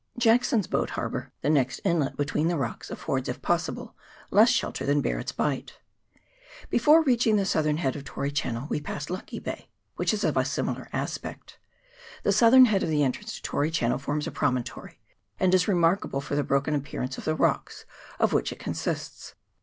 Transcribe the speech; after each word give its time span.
Jackson's 0.17 0.65
Boat 0.65 0.89
Harbour, 0.97 1.31
the 1.43 1.49
next 1.51 1.79
inlet 1.85 2.17
between 2.17 2.47
the 2.47 2.57
rocks, 2.57 2.89
affords, 2.89 3.29
if 3.29 3.39
possible, 3.43 3.95
less 4.31 4.49
shelter 4.49 4.83
than 4.83 4.99
Bar 4.99 5.17
ret's 5.17 5.31
Bight. 5.31 5.77
Before 6.71 7.03
reaching 7.03 7.35
the 7.35 7.45
southern 7.45 7.77
head 7.77 7.95
of 7.95 8.03
Tory 8.03 8.31
Channel 8.31 8.65
we 8.67 8.81
pass 8.81 9.11
Lucky 9.11 9.37
Bay, 9.37 9.69
which 9.97 10.11
is 10.11 10.23
of 10.23 10.37
a 10.37 10.43
similar 10.43 10.89
aspect. 10.91 11.59
The 12.23 12.31
southern 12.31 12.65
head 12.65 12.81
of 12.81 12.89
the 12.89 13.03
entrance 13.03 13.35
to 13.35 13.43
Tory 13.43 13.69
Channel 13.69 13.99
forms 13.99 14.25
a 14.25 14.31
promontory, 14.31 14.99
and 15.39 15.53
is 15.53 15.67
remarkable 15.67 16.19
for 16.19 16.33
the 16.33 16.43
broken 16.43 16.73
appearance 16.73 17.19
of 17.19 17.25
the 17.25 17.35
rocks 17.35 17.85
of 18.17 18.33
which 18.33 18.51
it 18.51 18.57
consists. 18.57 19.35